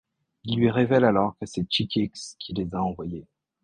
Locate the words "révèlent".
0.71-1.05